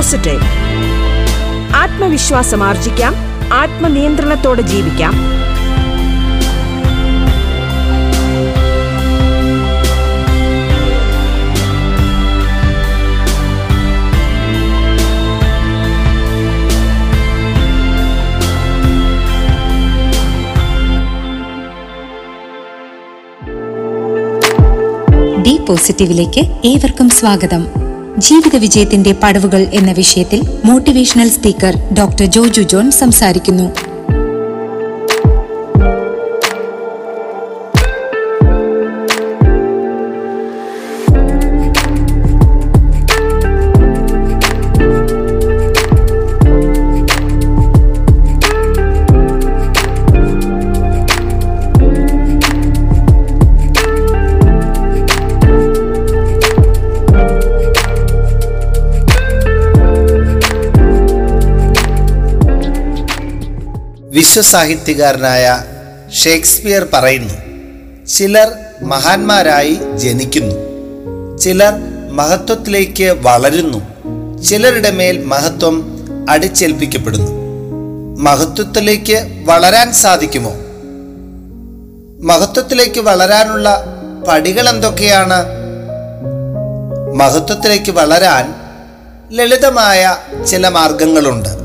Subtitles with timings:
[0.00, 0.44] Positive.
[1.76, 3.14] ആത്മവിശ്വാസം ആർജിക്കാം
[3.52, 5.12] ആത്മനിയന്ത്രണത്തോടെ ജീവിക്കാം.
[25.42, 27.89] ഡി പോസിറ്റീവിലേക്ക് ഏവർക്കും സ്വാഗതം.
[28.20, 33.66] ജീവിത വിജയത്തിന്റെ പടവുകൾ എന്ന വിഷയത്തിൽ motivational speaker doctor Joju John സംസാരിക്കുന്നു
[64.30, 65.60] വിശ്വസാഹിത്യകാരനായ
[66.12, 67.34] ഷേക്സ്പിയർ പറയുന്നു
[68.06, 68.48] ചിലർ
[68.82, 70.56] മഹാന്മാരായി ജനിക്കുന്നു
[71.38, 71.72] ചിലർ
[72.10, 73.80] മഹത്വത്തിലേക്ക് വളരുന്നു
[74.42, 75.76] ചിലരുടെ മേൽ മഹത്വം
[76.30, 77.32] അടിച്ചേൽപ്പിക്കപ്പെടുന്നു.
[78.22, 80.54] മഹത്വത്തിലേക്ക് വളരാൻ സാധിക്കുമോ?
[82.22, 83.84] മഹത്വത്തിലേക്ക് വളരാനുള്ള
[84.28, 85.40] പടികൾ എന്തൊക്കെയാണ്?
[87.14, 88.54] മഹത്വത്തിലേക്ക് വളരാൻ
[89.36, 91.59] ലളിതമായ ചില മാർഗങ്ങളുണ്ട്.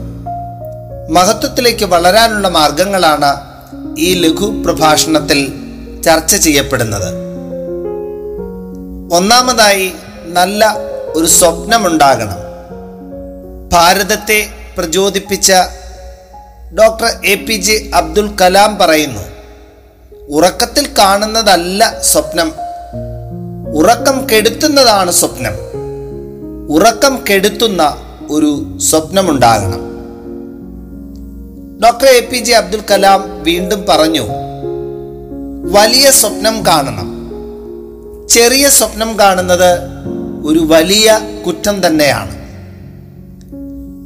[1.09, 3.35] മഹത്വത്തിലേക്ക് വളരാനുള്ള മാർഗങ്ങളാണ്
[3.97, 5.53] ഈ ലഘു പ്രഭാഷണത്തിൽ
[6.05, 7.09] ചർച്ച ചെയ്യപ്പെടുന്നത്.
[9.13, 9.93] ഒന്നാമതായി
[10.25, 10.77] നല്ല
[11.15, 12.37] ഒരു സ്വപ്നമുണ്ടാകണം.
[13.73, 15.53] ഭാരതത്തെ പ്രചോദിപ്പിച്ച
[16.81, 19.21] doctor A P J Abdul Kalam പറയുന്നു
[20.29, 22.53] ഉറക്കത്തിൽ കാണുന്നതല്ല സ്വപ്നം.
[23.75, 25.53] ഉറക്കം കെടുത്തുന്നതാണ് സ്വപ്നം.
[26.69, 27.97] ഉറക്കം കെടുത്തുന്ന
[28.31, 29.94] ഒരു സ്വപ്നമുണ്ടാകണം.
[31.83, 34.25] Doctor A P J Abdul Kalam വീണ്ടും പറഞ്ഞു
[35.71, 37.07] വലിയ സ്വപ്നം കാണണം.
[38.27, 39.71] ചെറിയ സ്വപ്നം കാണുന്നത്
[40.45, 42.35] ഒരു വലിയ കുറ്റം തന്നെയാണ്.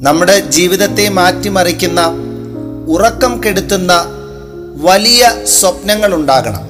[0.06, 2.02] നമ്മുടെ ജീവിതത്തെ മാറ്റിമറിക്കുന്ന
[2.88, 4.06] ഉറക്കം കെടുത്തുന്ന
[4.75, 6.66] വലിയ സ്വപ്നങ്ങൾ ഉണ്ടാകണം.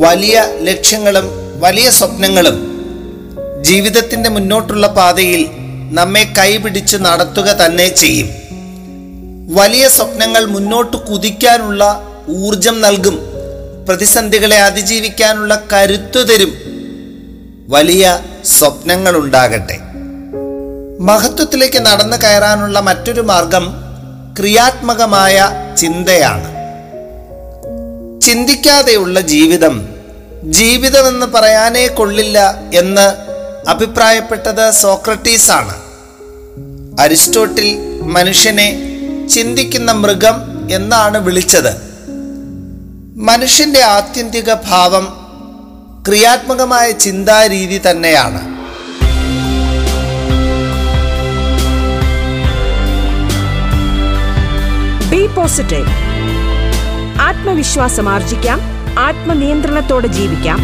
[0.00, 1.28] വലിയ ലക്ഷ്യങ്ങളും
[1.60, 2.58] വലിയ സ്വപ്നങ്ങളും
[3.60, 5.48] ജീവിതത്തിന്റെ മുന്നോട്ടുള്ള പാതയിൽ
[5.90, 8.39] നമ്മെ കൈപിടിച്ച് നടത്തുക തന്നെ ചെയ്യും.
[9.50, 13.20] വലിയ സ്വപ്നങ്ങൾ മുന്നോട്ട് കുതിക്കാനുള്ള ഊർജം നൽകും.
[13.88, 16.52] പ്രതിസന്ധികളെ അതിജീവിക്കാനുള്ള കരുത്തു തരും.
[17.68, 19.78] വലിയ സ്വപ്നങ്ങൾ ഉണ്ടാകട്ടെ.
[21.00, 23.74] മഹത്വത്തിലേക്ക് നടന്നു കയറാനുള്ള മറ്റൊരു മാർഗം
[24.38, 26.60] ക്രിയാത്മകമായ ചിന്തയാണ്.
[28.20, 29.88] ചിന്തിക്കാതെയുള്ള ജീവിതം
[30.44, 33.06] ജീവിതമെന്ന് പറയാനേ കൊള്ളില്ല എന്ന്
[33.70, 35.74] അഭിപ്രായപ്പെട്ടത് സോക്രട്ടീസ് ആണ്
[37.00, 38.89] അരിസ്റ്റോട്ടിൽ മനുഷ്യനെ
[39.30, 40.36] ചിന്തിക്കുന്ന മൃഗം
[40.70, 41.72] എന്നാണ് വിളിച്ചത്.
[43.16, 45.06] മനുഷ്യന്റെ ആത്യന്തിക ഭാവം
[46.08, 48.40] ക്രിയാത്മകമായ ചിന്താരീതി തന്നെയാണ്.
[55.10, 55.88] ബി പോസിറ്റീവ്
[57.20, 58.60] ആത്മവിശ്വാസം ആർജിക്കാം.
[58.98, 60.58] ആത്മനിയന്ത്രണത്തോടെ ജീവിക്കാം.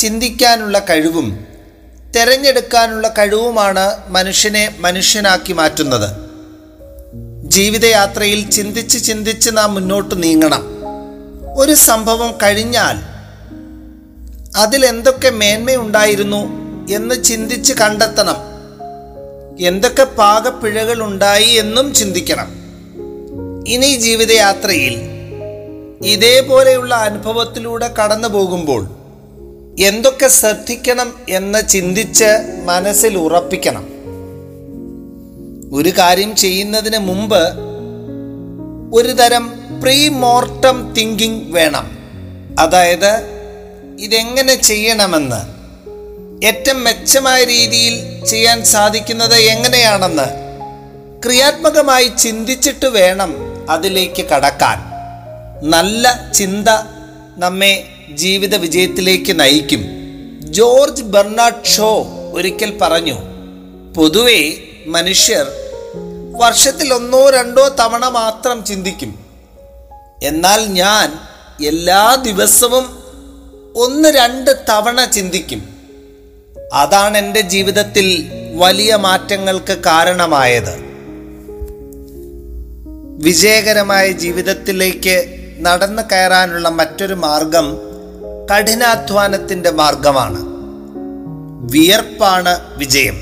[0.00, 1.46] ചിന്തിക്കാനുള്ള കഴിവും
[2.16, 6.08] തിരഞ്ഞെടുക്കാനുള്ള കഴിവുമാണ് മനുഷ്യനെ മനുഷ്യനാക്കി മാറ്റുന്നത്.
[7.50, 10.62] ജീവിതയാത്രയിൽ ചിന്തിച്ച് ചിന്തിച്ച് നാം മുന്നോട്ട് നീങ്ങണം.
[11.56, 12.96] ഒരു സംഭവം കഴിഞ്ഞാൽ
[14.56, 16.42] അതിൽ എന്തൊക്കെ മേന്മയുണ്ടായിരുന്നു
[16.90, 18.36] എന്ന് ചിന്തിച്ച് കണ്ടെത്തണം.
[19.60, 22.48] എന്തൊക്കെ പാകപ്പിഴകൾ ഉണ്ടായി എന്നും ചിന്തിക്കണം.
[23.68, 24.96] ഇനി ജീവിതയാത്രയിൽ
[26.04, 28.99] ഇതേപോലെയുള്ള അനുഭവത്തിലൂടെ കടന്നു പോകുമ്പോൾ
[29.78, 33.84] എന്തൊക്കെ ശ്രദ്ധിക്കണം എന്ന് ചിന്തിച്ച് മനസ്സിൽ ഉറപ്പിക്കണം.
[35.72, 37.42] ഒരു കാര്യം ചെയ്യുന്നതിന് മുമ്പ്
[38.94, 39.52] ഒരു തരം
[39.82, 41.90] പ്രീ മോർട്ടം തിങ്കിങ് വേണം.
[42.58, 43.40] അതായത്
[43.98, 45.60] ഇതെങ്ങനെ ചെയ്യണമെന്ന്.
[46.46, 50.50] ഏറ്റവും മെച്ചമായ രീതിയിൽ ചെയ്യാൻ സാധിക്കുന്നത് എങ്ങനെയാണെന്ന്
[51.24, 53.34] ക്രിയാത്മകമായി ചിന്തിച്ചിട്ട് വേണം
[53.70, 54.78] അതിലേക്ക് കടക്കാൻ.
[55.70, 56.68] നല്ല ചിന്ത
[57.36, 57.84] നമ്മെ
[58.16, 59.84] ജീവിത വിജയത്തിലേക്ക് നയിക്കും.
[60.40, 63.14] ജോർജ് ബെർണാഡ് ഷോ ഒരിക്കൽ പറഞ്ഞു
[63.96, 64.54] പൊതുവെ
[64.86, 65.46] മനുഷ്യർ
[66.38, 69.18] വർഷത്തിൽ ഒന്നോ രണ്ടോ തവണ മാത്രം ചിന്തിക്കും.
[70.22, 71.12] എന്നാൽ ഞാൻ
[71.66, 72.98] എല്ലാ ദിവസവും
[73.76, 75.68] ഒന്ന് രണ്ട് തവണ ചിന്തിക്കും.
[76.72, 80.90] അതാണ് എന്റെ ജീവിതത്തിൽ വലിയ മാറ്റങ്ങൾക്ക് കാരണമായത്.
[83.22, 87.89] വിജയകരമായ ജീവിതത്തിലേക്ക് നടന്നു കയറാനുള്ള മറ്റൊരു മാർഗം
[88.50, 90.38] കഠിനാധ്വാനത്തിന്റെ മാർഗമാണ്.
[91.72, 93.14] വിയർപ്പാണ് വിജയം.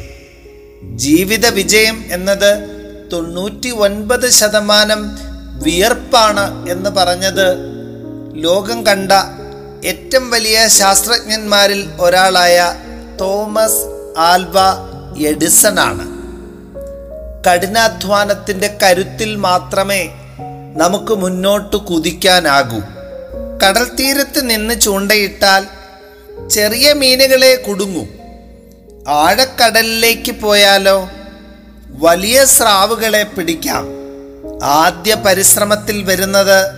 [0.99, 2.65] ജീവിത വിജയം എന്നത്
[3.13, 5.19] തൊണ്ണൂറ്റി ഒൻപത് ശതമാനം
[5.63, 7.57] വിയർപ്പാണ് എന്ന് പറഞ്ഞത്
[8.35, 9.13] ലോകം കണ്ട
[9.85, 12.75] ഏറ്റവും വലിയ ശാസ്ത്രജ്ഞന്മാരിൽ ഒരാളായ
[13.21, 14.55] തോമസ് ആൽബ
[15.19, 16.19] എഡിസൺ ആണ്
[17.49, 20.09] കഠിനാധ്വാനത്തിന്റെ കരുത്തിൽ മാത്രമേ
[20.77, 22.98] നമുക്ക് മുന്നോട്ട് കുതിക്കാനാകൂ.
[23.63, 25.67] കടൽ തീരത്ത് നിന്ന് ചൂണ്ടയിട്ടാൽ
[26.49, 28.09] ചെറിയ മീനുകളെ കുടുങ്ങും.
[29.09, 31.11] ആഴക്കടലിലേക്ക് പോയാലോ
[31.89, 33.89] വലിയ സ്രാവുകളെ പിടിക്കാം.
[34.63, 36.71] ആദ്യ പരിശ്രമത്തിൽ വരുന്നത്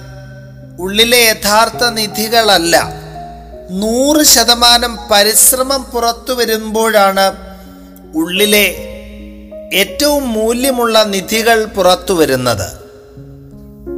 [0.80, 2.88] ഉള്ളിലെ യഥാർത്ഥ നിധികളല്ല.
[3.70, 7.32] നൂറ് ശതമാനം പരിശ്രമം പുറത്തു വരുമ്പോഴാണ്
[8.14, 8.66] ഉള്ളിലെ
[9.72, 12.79] ഏറ്റവും മൂല്യമുള്ള നിധികൾ പുറത്തു വരുന്നത്.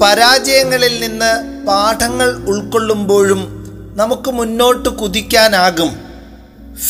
[0.01, 3.63] പരാജയങ്ങളിൽ നിന്ന് പാഠങ്ങൾ ഉൾക്കൊള്ളുമ്പോഴും
[3.97, 6.01] നമുക്ക് മുന്നോട്ട് കുതിക്കാനാകും.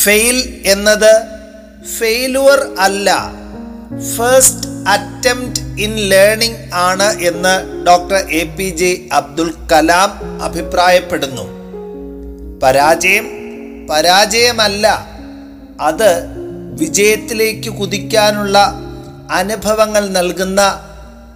[0.05, 1.23] ഫെയിൽ എന്നത്
[1.99, 3.33] ഫെയിലുവർ അല്ല.
[4.17, 11.43] ഫസ്റ്റ് അറ്റംപ്റ്റ് ഇൻ ലേണിംഗ് ആണ് എന്ന് doctor A P J Abdul Kalam അഭിപ്രായപ്പെടുന്നു.
[12.63, 13.25] പരാജയം
[13.91, 15.07] പരാജയമല്ല.
[15.81, 16.25] അത്
[16.79, 18.75] വിജയത്തിലേക്ക് കുതിക്കാനുള്ള
[19.31, 20.81] അനുഭവങ്ങൾ നൽകുന്ന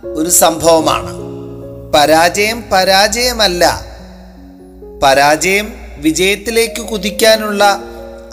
[0.05, 1.26] ഒരു സംഭവമാണ്.
[1.97, 3.87] പരാജയം പരാജയമല്ല.
[5.03, 7.83] പരാജയം വിജയത്തിലേക്ക് കുതിക്കാനുള്ള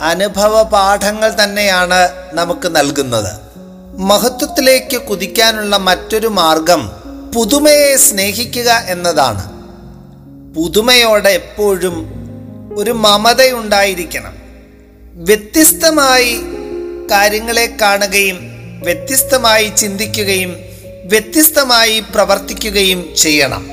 [0.02, 3.28] അനുഭവ പാഠങ്ങൾ തന്നെയാണ് നമുക്ക് നൽകുന്നത്.
[3.98, 6.92] മഹത്വത്തിലേക്ക് കുതിക്കാനുള്ള മറ്റൊരു മാർഗം
[7.34, 9.52] പുതുമയെ സ്നേഹിക്കുക എന്നതാണ്.
[10.54, 12.06] പുതുമയോടെ എപ്പോഴും
[12.76, 14.34] ഒരു മമതയുണ്ടായിരിക്കണം.
[15.02, 16.40] വ്യത്യസ്തമായി
[17.10, 18.38] കാര്യങ്ങളെ കാണുകയും
[18.84, 20.73] വ്യത്യസ്തമായി ചിന്തിക്കുകയും
[21.04, 23.70] വ്യത്യസ്തമായി പ്രവർത്തിക്കുകയും ചെയ്യണം.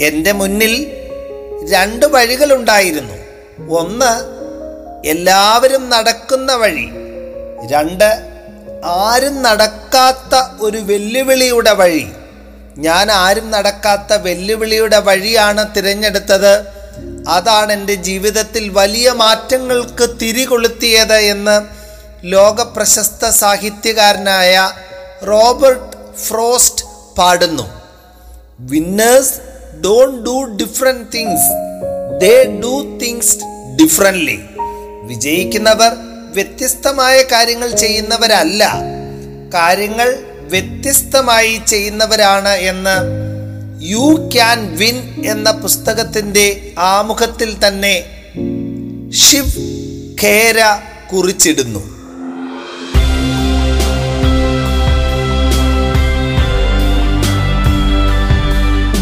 [0.00, 0.92] എന്റെ മുന്നിൽ
[1.72, 3.14] രണ്ട് വഴികളുണ്ടായിരുന്നു.
[3.70, 4.42] ഒന്ന്
[5.08, 6.88] എല്ലാവരും നടക്കുന്ന വഴി.
[7.70, 8.32] രണ്ട്
[8.84, 12.06] ആരും നടക്കാത്ത ഒരു വെല്ലുവിളിയുടെ വഴി.
[12.78, 16.66] ഞാൻ ആരും നടക്കാത്ത വെല്ലുവിളിയുടെ വഴിയാണ് തിരഞ്ഞെടുത്തത്.
[17.28, 21.66] അതാണ് എന്റെ ജീവിതത്തിൽ വലിയ മാറ്റങ്ങൾക്ക് തിരികൊളുത്തിയത് എന്ന്
[22.24, 24.70] ലോകപ്രശസ്ത സാഹിത്യകാരനായ
[25.26, 26.84] റോബർട്ട് ഫ്രോസ്റ്റ്
[27.18, 27.82] പാടുന്നു.
[28.60, 29.34] Winners
[29.84, 31.48] don't do different things
[32.20, 33.36] they do things
[33.82, 34.38] differently
[35.02, 35.92] വിജയിക്കുന്നവർ
[36.34, 38.74] വ്യത്യസ്തമായ കാര്യങ്ങൾ ചെയ്യുന്നവരല്ല.
[39.54, 42.96] കാര്യങ്ങൾ വ്യത്യസ്തമായി ചെയ്യുന്നവരാണ് എന്ന്
[43.84, 47.94] യു ക്യാൻ വിൻ എന്ന പുസ്തകത്തിന്റെ ആമുഖത്തിൽ തന്നെ
[49.12, 49.60] ശിവ്
[50.22, 50.58] ഖേര
[51.12, 52.01] കുറിച്ചിടുന്നു.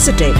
[0.00, 0.36] പോസിറ്റീവ്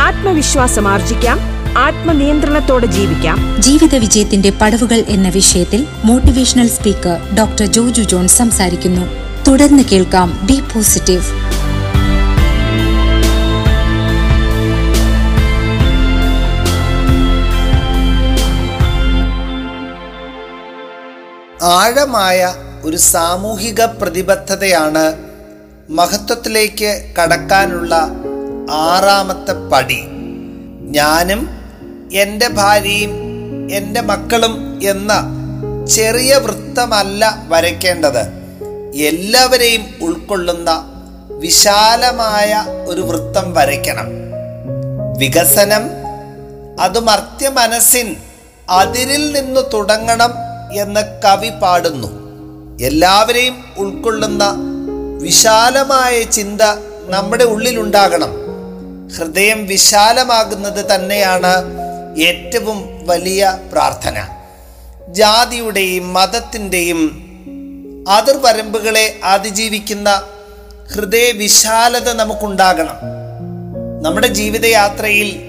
[0.00, 1.38] ആത്മവിശ്വാസം ആർജിക്കാം.
[1.78, 3.56] ആത്മനിയന്ത്രണത്തോടെ ജീവിക്കാം.
[3.58, 9.06] ജീവിത വിജയത്തിന്റെ പടവുകൾ എന്ന വിഷയത്തിൽ motivational speaker doctor Joju John സംസാരിക്കുന്നു.
[9.48, 11.22] തുടർന്ന് കേൾക്കാം ബി പോസിറ്റീവ്
[21.62, 25.29] ആഴമായ ഒരു സാമൂഹിക പ്രതിബദ്ധതയാണ്
[25.90, 28.10] മഹത്വത്തിലേക്ക് കടക്കാനുള്ള
[28.70, 30.00] ആറാമത്തെ പടി.
[30.82, 31.50] ഞാനും
[32.12, 33.10] എന്റെ ഭാര്യയും
[33.72, 35.12] എന്റെ മക്കളും എന്ന
[35.86, 38.22] ചെറിയ വൃത്തമല്ല വരയ്ക്കേണ്ടത്.
[38.96, 40.70] എല്ലാവരെയും ഉൾക്കൊള്ളുന്ന
[41.28, 44.06] വിശാലമായ ഒരു വൃത്തം വരയ്ക്കണം.
[45.18, 45.90] വികസനം
[46.80, 48.16] അത് മർത്യ മനസ്സിൻ
[48.70, 50.32] അതിരിൽ നിന്ന് തുടങ്ങണം
[50.72, 52.08] എന്ന് കവി പാടുന്നു.
[52.84, 54.69] എല്ലാവരെയും ഉൾക്കൊള്ളുന്ന
[55.20, 56.60] വിശാലമായ ചിന്ത
[57.06, 58.32] നമ്മുടെ ഉള്ളിലുണ്ടാകണം.
[59.18, 61.52] ഹൃദയം വിശാലമാകുന്നത് തന്നെയാണ്
[62.18, 64.28] ഏറ്റവും വലിയ പ്രാർത്ഥന.
[65.08, 67.00] ജാതിയുടെയും മതത്തിന്റെയും
[68.08, 70.22] അതിർവരമ്പുകളെ അതിജീവിക്കുന്ന
[70.94, 72.96] ഹൃദയ വിശാലത നമുക്കുണ്ടാകണം.
[74.02, 75.40] നമ്മുടെ ജീവിതയാത്രയിൽ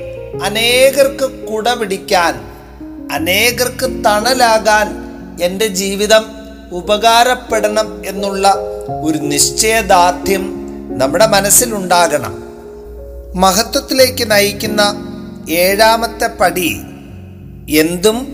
[0.43, 2.33] അനേകർക്ക് കുടപിടിക്കാൻ
[3.11, 4.87] അനേകർക്ക് തണലാകാൻ
[5.41, 6.25] എന്റെ ജീവിതം
[6.71, 10.43] ഉപകാരപ്പെടണം എന്നുള്ള ഒരു നിശ്ചയദാർഢ്യം
[10.97, 12.43] നമ്മുടെ മനസ്സിലുണ്ടാകണം.
[13.35, 14.81] മഹത്വത്തിലേക്ക് നയിക്കുന്ന
[15.49, 16.81] ഏഴാമത്തെ പടി
[17.69, 18.27] എന്തും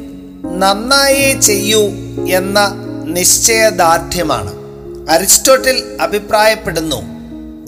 [0.44, 1.82] നന്നായേ ചെയ്യൂ
[2.30, 2.72] എന്ന
[3.06, 4.54] നിശ്ചയദാർഢ്യമാണ്.
[5.10, 7.18] അരിസ്റ്റോട്ടിൽ അഭിപ്രായപ്പെടുന്നു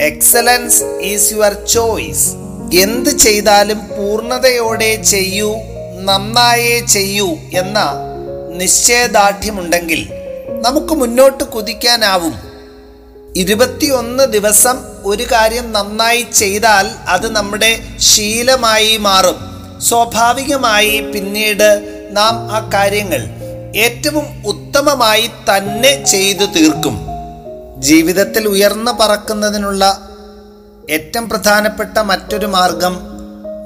[0.03, 2.29] എക്സലൻസ് ഈസ് യുവർ ചോയ്സ്
[2.75, 5.55] എന്ത് ചെയ്താലും പൂർണതയോടെ ചെയ്യൂ
[6.01, 7.79] നന്നായേ ചെയ്യൂ എന്ന
[8.57, 10.09] നിശ്ചയദാർഢ്യമുണ്ടെങ്കിൽ
[10.61, 12.48] നമുക്ക് മുന്നോട്ട് കുതിക്കാനാവും.
[13.35, 19.35] ഇരുപത്തിയൊന്ന് ദിവസം ഒരു കാര്യം നന്നായി ചെയ്താൽ അത് നമ്മുടെ ശീലമായി മാറും.
[19.81, 23.29] സ്വാഭാവികമായി പിന്നീട് നാം ആ കാര്യങ്ങൾ
[23.75, 26.99] ഏറ്റവും ഉത്തമമായി തന്നെ ചെയ്തു തീർക്കും.
[27.77, 30.09] ജീവിതത്തിൽ ഉയർന്നു പറക്കുന്നതിനുള്ള
[30.89, 32.99] ഏറ്റവും പ്രധാനപ്പെട്ട മറ്റൊരു മാർഗം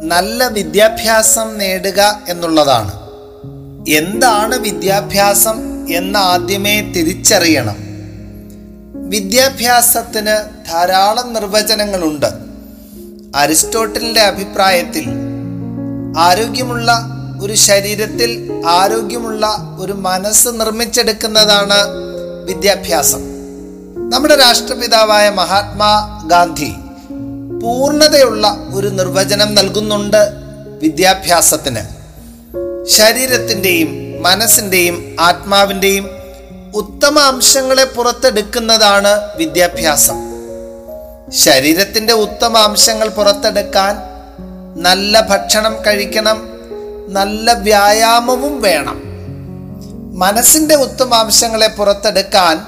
[0.01, 2.91] നല്ല വിദ്യാഭ്യാസം നേടുക എന്നുള്ളതാണ്.
[3.89, 7.92] എന്താണ് വിദ്യാഭ്യാസം എന്ന് ആദ്യമേ തിരിച്ചറിയണം.
[9.09, 12.25] വിദ്യാഭ്യാസത്തിന് ധാരാളം നിർവചനങ്ങളുണ്ട്.
[13.35, 15.05] അരിസ്റ്റോട്ടലിന്റെ അഭിപ്രായത്തിൽ
[16.17, 17.07] ആരോഗ്യമുള്ള
[17.41, 21.73] ഒരു ശരീരത്തിൽ ആരോഗ്യമുള്ള ഒരു മനസ്സ് നിർമ്മിച്ചെടുക്കുന്നതാണ്
[22.45, 23.19] വിദ്യാഭ്യാസം.
[24.09, 26.73] നമ്മുടെ രാഷ്ട്രപിതാവായ മഹാത്മാഗാന്ധി
[27.61, 30.29] പൂർണതയുള്ള ഒരു നിർവചനം നൽകുന്നുണ്ട്
[30.81, 32.03] വിദ്യാഭ്യാസത്തിന്.
[32.89, 36.22] ശരീരത്തിന്റെയും മനസ്സിന്റെയും ആത്മാവിന്റെയും
[36.75, 40.33] ഉത്തമ അംശങ്ങളെ പുറത്തെടുക്കുന്നതാണ് വിദ്യാഭ്യാസം.
[41.31, 43.97] ശരീരത്തിന്റെ ഉത്തമ അംശങ്ങൾ പുറത്തെടുക്കാൻ
[44.75, 46.49] നല്ല ഭക്ഷണം കഴിക്കണം
[47.07, 49.01] നല്ല വ്യായാമവും വേണം.
[50.19, 52.61] മനസ്സിന്റെ ഉത്തമാംശങ്ങളെ പുറത്തെടുക്കാൻ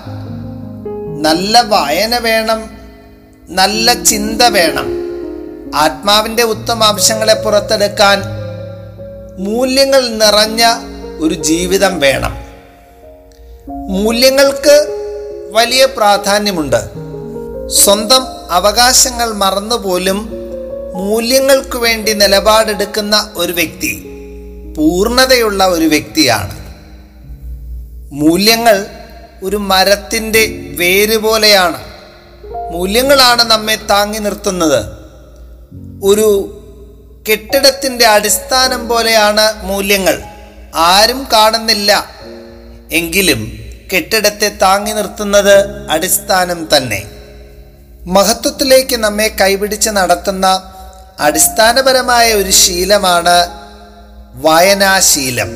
[1.22, 2.70] നല്ല വായന വേണം
[3.50, 4.88] നല്ല ചിന്ത വേണം.
[5.76, 8.22] ആത്മാവിന്റെ ഉത്തമാംശങ്ങളെ പുറത്തെടുക്കാൻ
[9.40, 10.66] മൂല്യങ്ങൾ നിറഞ്ഞ
[11.20, 12.45] ഒരു ജീവിതം വേണം.
[13.70, 14.88] മൂല്യങ്ങൾക്ക്
[15.52, 16.90] വലിയ പ്രാധാന്യമുണ്ട്.
[17.68, 20.32] സ്വന്തം അവകാശങ്ങൾ മറന്നുപോലും
[20.96, 24.06] മൂല്യങ്ങൾക്കു വേണ്ടി നിലപാടെടുക്കുന്ന ഒരു വ്യക്തി
[24.78, 26.74] പൂർണതയുള്ള ഒരു വ്യക്തിയാണ്.
[28.12, 28.86] മൂല്യങ്ങൾ
[29.44, 31.82] ഒരു മരത്തിന്റെ വേര് പോലെയാണ്.
[32.74, 34.86] മൂല്യങ്ങളാണ് നമ്മെ താങ്ങി നിർത്തുന്നത്.
[36.04, 36.52] ഒരു
[37.30, 40.24] കെട്ടിടത്തിന്റെ അടിസ്ഥാനം പോലെയാണ് മൂല്യങ്ങൾ.
[40.76, 42.16] ആരും കാണുന്നില്ല.
[42.92, 43.60] എങ്കിലും
[43.94, 47.04] കെട്ടിടത്തെ താങ്ങി നിർത്തുന്നത് അടിസ്ഥാനം തന്നെ.
[48.06, 50.72] മഹത്വത്തിലേക്ക് നമ്മെ കൈപിടിച്ച് നടത്തുന്ന
[51.20, 53.66] അടിസ്ഥാനപരമായ ഒരു ശീലമാണ്
[54.34, 55.50] വായനാശീലം.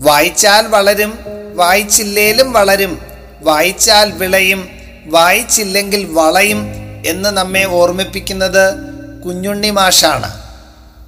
[0.00, 1.18] വായിച്ചാൽ വളരും
[1.54, 2.98] വായിച്ചില്ലേലും വളരും
[3.40, 4.68] വായിച്ചാൽ വിളയും
[5.04, 6.66] വായിച്ചില്ലെങ്കിൽ വളയും
[7.06, 8.74] എന്ന് നമ്മെ ഓർമ്മിപ്പിക്കുന്നത്
[9.22, 10.42] കുഞ്ഞുണ്ണി മാഷാണ്.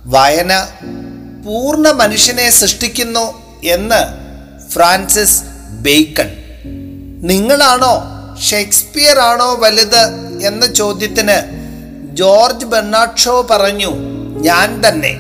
[0.05, 0.67] വായന
[1.45, 4.24] പൂർണ മനുഷ്യനെ സൃഷ്ടിക്കുന്നു എന്ന്
[4.75, 6.31] ഫ്രാൻസിസ് ബേക്കൺ.
[7.23, 8.03] നിങ്ങളാണോ
[8.41, 10.03] ഷേക്സ്പിയർ ആണോ വലുത്
[10.47, 11.37] എന്ന ചോദ്യത്തിന്
[12.17, 13.91] ജോർജ് ബെർണാഡ് ഷോ പറഞ്ഞു
[14.41, 15.15] ഞാൻ തന്നെ.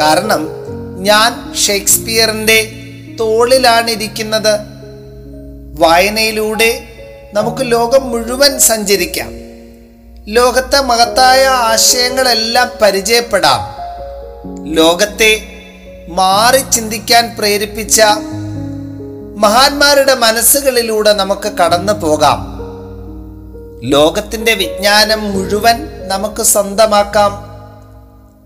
[0.00, 0.48] കാരണം
[1.02, 2.72] ഞാൻ ഷേക്സ്പിയറിന്റെ
[3.20, 4.60] തോളിലാണ് ഇരിക്കുന്നത്
[5.78, 6.84] വായനയിലൂടെ
[7.32, 9.30] നമുക്ക് ലോകം മുഴുവൻ സഞ്ചരിക്കാം.
[10.24, 13.60] ലോകത്തെ മഹത്തായ ആശയങ്ങളെല്ലാം പരിചയപ്പെടാം.
[14.74, 15.40] ലോകത്തെ
[16.08, 18.02] മാറി ചിന്തിക്കാൻ പ്രേരിപ്പിച്ച
[19.36, 22.60] മഹാന്മാരുടെ മനസ്സുകളിലൂടെ നമുക്ക് കടന്നു പോകാം.
[23.82, 27.32] ലോകത്തിന്റെ വിജ്ഞാനം മുഴുവൻ നമുക്ക് സ്വന്തമാക്കാം.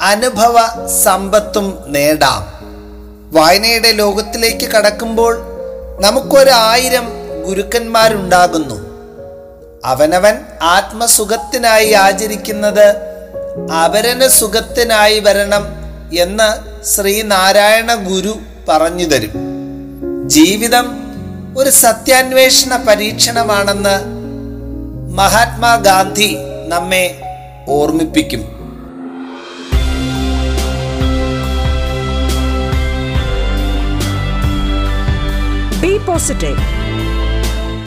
[0.03, 2.47] അനുഭവ സമ്പത്തും നേടാം.
[3.33, 5.39] വായനയുടെ ലോകത്തിലേക്ക് കടക്കുമ്പോൾ
[6.01, 7.13] നമുക്കൊരായിരം
[7.47, 8.75] ഗുരുക്കന്മാരുണ്ടാകുന്നു.
[9.85, 12.97] അവനവൻ ആത്മസുഖത്തിനായി ആചരിക്കുന്നത്
[13.73, 15.67] അവരന സുഖത്തിനായി വരണം
[16.19, 19.60] എന്ന് ശ്രീനാരായണ ഗുരു പറഞ്ഞു തരും.
[20.31, 20.87] ജീവിതം
[21.57, 23.95] ഒരു സത്യാന്വേഷണ പരീക്ഷണമാണെന്ന്
[25.15, 26.37] മഹാത്മാഗാന്ധി
[26.69, 27.21] നമ്മെ
[27.69, 28.43] ഓർമ്മിപ്പിക്കും.
[35.81, 36.59] ബി പോസിറ്റീവ്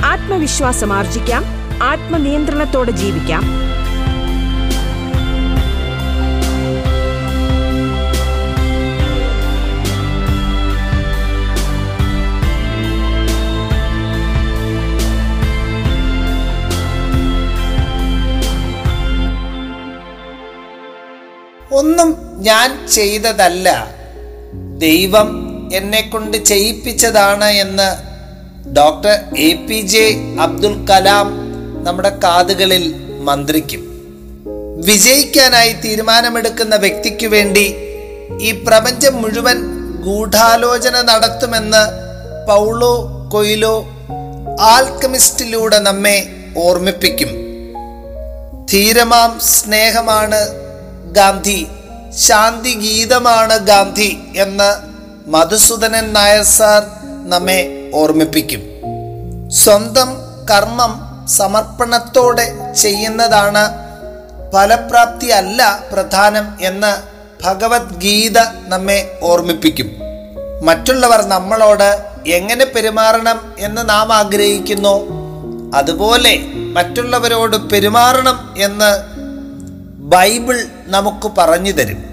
[0.05, 1.45] ആത്മവിശ്വാസം ആർജിക്കാം.
[1.83, 3.72] ആത്മനിയന്ത്രണത്തോടെ ജീവിക്കാം.
[21.83, 23.87] ഒന്നും ഞാൻ ചെയ്തതല്ല.
[24.77, 25.29] ദൈവം
[25.73, 27.87] എന്നെ കൊണ്ട് ചെയ്യിപ്പിച്ചതാണ് എന്ന്
[28.75, 31.27] doctor A P J Abdul Kalam
[31.83, 33.81] നമ്മുടെ കാതുകളിൽ മന്ത്രിക്കും.
[34.85, 37.75] വിജയിക്കാനായി തീരുമാനമെടുക്കുന്ന വ്യക്തിക്ക് വേണ്ടി
[38.41, 39.57] ഈ പ്രപഞ്ചം മുഴുവൻ
[40.05, 41.83] ഗൂഢാലോചന നടത്തുമെന്ന്
[42.47, 42.93] പൗളോ
[43.31, 43.85] കൊയിലോ
[44.59, 47.31] ആൽക്കമിസ്റ്റിലൂടെ നമ്മെ ഓർമ്മിപ്പിക്കും.
[48.71, 50.62] ധീരമാം സ്നേഹമാണ്
[51.13, 51.67] ഗാന്ധി.
[52.17, 54.69] ശാന്തി ഗീതമാണ് ഗാന്ധി എന്ന്
[55.29, 56.83] മധുസൂദനൻ നായർ സാർ
[57.29, 58.61] നമ്മെ ഓർമ്മിപ്പിക്കും.
[59.51, 60.09] സ്വന്തം
[60.51, 60.91] കർമ്മം
[61.27, 63.63] സമർപ്പണത്തോടെ ചെയ്യുന്നതാണ്
[64.53, 66.91] ഫലപ്രാപ്തി അല്ല പ്രധാനം എന്ന്
[67.43, 69.89] ഭഗവത്ഗീത നമ്മെ ഓർമ്മിപ്പിക്കും.
[70.63, 71.89] മറ്റുള്ളവർ നമ്മളോട്
[72.27, 74.95] എങ്ങനെ പെരുമാറണം എന്ന് നാം ആഗ്രഹിക്കുന്നു?
[75.75, 78.91] അതുപോലെ മറ്റുള്ളവരോട് പെരുമാറണം എന്ന്
[80.13, 82.03] ബൈബിൾ നമുക്ക് പറഞ്ഞു തരും.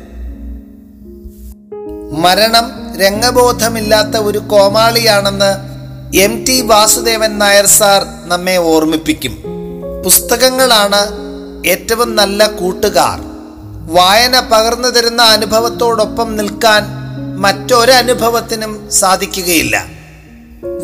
[2.23, 5.50] മരണം രംഗബോധമില്ലാത്ത ഒരു കോമാളിയാണെന്ന്
[6.16, 9.42] M T Vasudevan Nair sir നമ്മെ ഓർമ്മിപ്പിക്കും.
[10.04, 11.02] പുസ്തകങ്ങളാണ്
[11.66, 13.21] ഏറ്റവും നല്ല കൂട്ടുകാർ.
[13.92, 16.85] വായന പകർന്നു തരുന്ന അനുഭവത്തോടൊപ്പം നിൽക്കാൻ
[17.37, 19.87] മറ്റൊരനുഭവത്തിനും സാധിക്കുകയില്ല.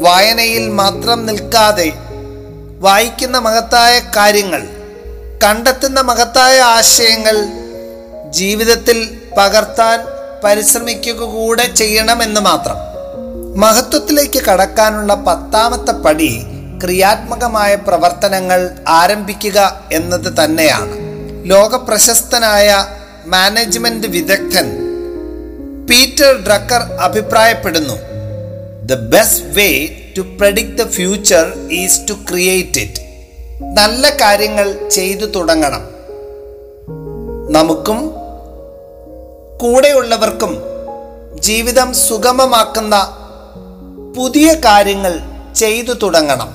[0.01, 1.93] വായനയിൽ മാത്രം നിൽക്കാതെ
[2.79, 4.69] വായിക്കുന്ന മഹത്തായ കാര്യങ്ങൾ
[5.45, 7.37] കണ്ടെത്തുന്ന മഹത്തായ ആശയങ്ങൾ
[8.31, 10.01] ജീവിതത്തിൽ പകർത്താൻ
[10.45, 12.77] പരിശ്രമിക്കുക കൂടെ ചെയ്യണമെന്ന് മാത്രം.
[13.57, 16.43] മഹത്വത്തിലേക്ക് കടക്കാനുള്ള പത്താമത്തെ പടി
[16.85, 20.95] ക്രിയാത്മകമായ പ്രവർത്തനങ്ങൾ ആരംഭിക്കുക എന്നത് തന്നെയാണ്.
[21.45, 22.87] ലോകപ്രശസ്തനായ
[23.27, 24.69] മാനേജ്മെന്റ് വിദഗ്ധൻ
[25.91, 27.97] പീറ്റർ ഡ്രക്കർ അഭിപ്രായപ്പെടുന്നു
[28.87, 29.71] the best way
[30.17, 33.06] to predict the future is to create it
[33.63, 35.89] നല്ല കാര്യങ്ങൾ ചെയ്തു തുടങ്ങണം.
[37.51, 38.11] നമുക്കും
[39.59, 40.63] കൂടെയുള്ളവർക്കും
[41.41, 43.17] ജീവിതം സുഗമമാക്കുന്ന
[44.17, 45.21] പുതിയ കാര്യങ്ങൾ
[45.55, 46.55] ചെയ്തു തുടങ്ങണം.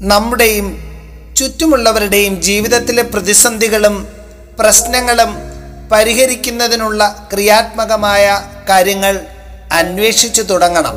[0.00, 0.78] നമ്മുടെയും
[1.36, 4.08] ചുറ്റുമുള്ളവരുടെയും ജീവിതത്തിലെ പ്രതിസന്ധികളും
[4.58, 5.36] പ്രശ്നങ്ങളും
[5.92, 9.20] പരിഹരിക്കുന്നതിനുള്ള ക്രിയാത്മകമായ കാര്യങ്ങൾ
[9.72, 10.94] അന്വേഷിച്ചു തുടങ്ങണം.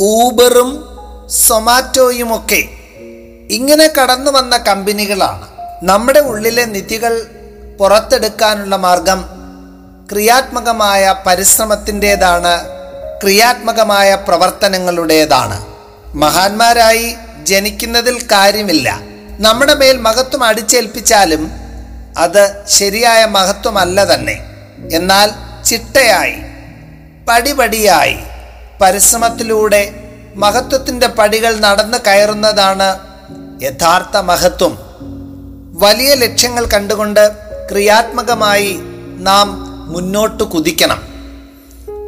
[0.00, 0.84] ഊബറും
[1.28, 2.77] സൊമാറ്റോയുമൊക്കെ
[3.50, 5.46] ഇങ്ങനെ കടന്നു വന്ന കമ്പനികളാണ്.
[5.82, 7.26] നമ്മുടെ ഉള്ളിലെ നിധികൾ
[7.78, 9.20] പുറത്തെടുക്കാനുള്ള മാർഗം
[10.10, 12.54] ക്രിയാത്മകമായ പരിശ്രമത്തിന്റെതാണ്
[13.22, 15.56] ക്രിയാത്മകമായ പ്രവർത്തനങ്ങളുടേതാണ്.
[16.14, 19.00] മഹാന്മാരായി ജനിക്കുന്നതിൽ കാര്യമില്ല.
[19.40, 21.42] നമ്മുടെ മേൽ മഹത്വം അടിച്ചേൽപ്പിച്ചാലും
[22.16, 24.36] അത് ശരിയായ മഹത്വമല്ല തന്നെ.
[24.96, 25.28] എന്നാൽ
[25.64, 26.36] ചിട്ടയായി
[27.28, 28.18] പടിപടിയായി
[28.80, 29.82] പരിശ്രമത്തിലൂടെ
[30.36, 33.07] മഹത്വത്തിന്റെ പടികൾ നടന്നു കയറുന്നതാണ്
[33.62, 34.78] യഥാർത്ഥ മഹത്വം.
[35.78, 37.32] വലിയ ലക്ഷ്യങ്ങൾ കണ്ടുകൊണ്ട്
[37.70, 38.78] ക്രിയാത്മകമായി
[39.18, 41.02] നാം മുന്നോട്ട് കുതിക്കണം.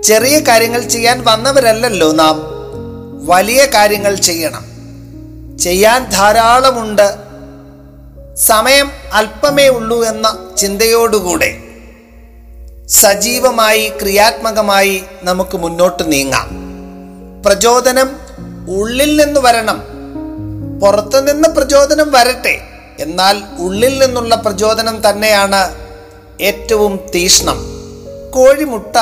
[0.03, 2.43] ചെറിയ കാര്യങ്ങൾ ചെയ്യാൻ വന്നവരല്ലല്ലോ നാം.
[3.27, 4.65] വലിയ കാര്യങ്ങൾ ചെയ്യണം.
[5.59, 7.17] ചെയ്യാൻ ധാരാളമുണ്ട്.
[8.37, 11.59] സമയം അല്പമേ ഉള്ളൂ എന്ന ചിന്തയോടുകൂടെ.
[12.89, 16.51] സജീവമായി ക്രിയാത്മകമായി നമുക്ക് മുന്നോട്ട് നീങ്ങാം.
[17.43, 18.17] പ്രചോദനം
[18.69, 20.00] ഉള്ളിൽ നിന്ന് വരണം.
[20.81, 22.61] പുറത്തുനിന്ന് പ്രചോദനം വരട്ടെ.
[22.99, 25.75] എന്നാൽ ഉള്ളിൽ നിന്നുള്ള പ്രചോദനം തന്നെയാണ്
[26.41, 27.57] ഏറ്റവും തീഷ്ണം.
[28.31, 28.97] കോഴിമുട്ട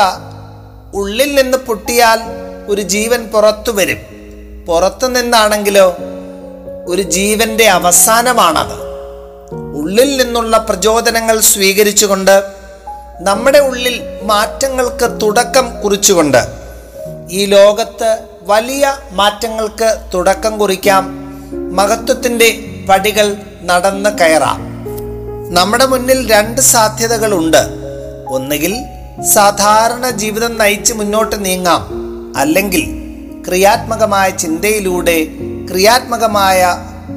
[0.94, 2.20] ഉള്ളിൽ നിന്ന് പൊട്ടിയാൽ
[2.68, 3.98] ഒരു ജീവൻ പുറത്തു വരും.
[4.66, 5.96] പുറത്തു നിന്നാണെങ്കിലോ
[6.86, 8.74] ഒരു ജീവന്റെ അവസാനമാണത്.
[9.52, 12.42] ഉള്ളിൽ നിന്നുള്ള പ്രചോദനങ്ങൾ സ്വീകരിച്ചുകൊണ്ട്
[13.20, 16.38] നമ്മുടെ ഉള്ളിൽ മാറ്റങ്ങൾക്ക് തുടക്കം കുറിച്ചുകൊണ്ട്
[17.30, 21.27] ഈ ലോകത്ത് വലിയ മാറ്റങ്ങൾക്ക് തുടക്കം കുറിക്കാം.
[21.78, 22.48] മഹത്വത്തിന്റെ
[22.88, 24.60] പടികൾ നടന്ന് കയറാം.
[25.50, 27.62] നമ്മുടെ മുന്നിൽ രണ്ട് സാധ്യതകളുണ്ട്.
[28.28, 28.74] ഒന്നുകിൽ
[29.32, 31.82] സാധാരണ ജീവിതം നയിച്ച് മുന്നോട്ട് നീങ്ങാം.
[32.36, 32.84] അല്ലെങ്കിൽ
[33.48, 35.24] ക്രിയാത്മകമായ ചിന്തയിലൂടെ
[35.70, 36.60] ക്രിയാത്മകമായ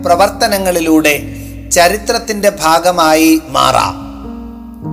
[0.06, 1.16] പ്രവർത്തനങ്ങളിലൂടെ
[1.72, 3.96] ചരിത്രത്തിന്റെ ഭാഗമായി മാറാം.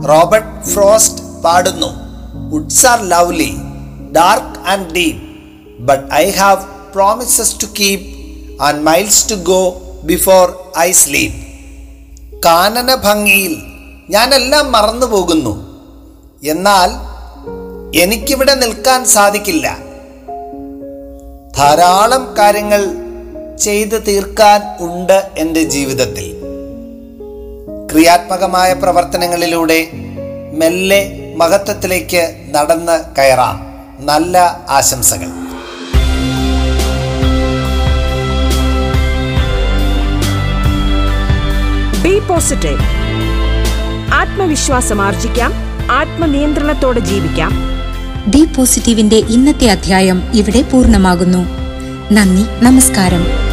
[0.09, 1.91] റോബർട്ട് ഫ്രോസ്റ്റ് പാടുന്നു
[2.51, 3.51] woods are lovely
[4.17, 5.23] dark and deep
[5.79, 8.18] but I have promises to keep
[8.63, 11.35] and miles to go before I sleep
[12.47, 13.63] കാനന ഭംഗിയിൽ
[14.11, 15.83] ഞാനെല്ലാം മറന്നു പോകുന്നു.
[16.45, 16.91] എന്നാൽ
[17.99, 19.79] എനിക്കിവിടെ നിൽക്കാൻ സാധിക്കില്ല.
[21.59, 23.09] ധാരാളം കാര്യങ്ങൾ
[23.57, 26.39] ചെയ്തു തീർക്കാൻ ഉണ്ട് എന്റെ ജീവിതത്തിൽ.
[27.93, 29.89] ക്രിയാത്മകമായ പ്രവർത്തനങ്ങളിലൂടെ
[30.53, 33.67] മെല്ലെ മഹത്വത്തിലേക്ക് നടന്ന് കയറാം.
[34.01, 35.48] നല്ല ആശംസകൾ.
[42.19, 42.79] പോസിറ്റീവ്
[44.15, 45.53] ആത്മവിശ്വാസം ആർജിക്കാം
[45.91, 47.53] ആത്മനിയന്ത്രണത്തോടെ ജീവിക്കാം.
[48.27, 51.47] ബി പോസിറ്റീവിന്റെ ഇന്നത്തെ അധ്യായം ഇവിടെ പൂർണമാകുന്നു.
[52.13, 53.48] നന്ദി നമസ്കാരം.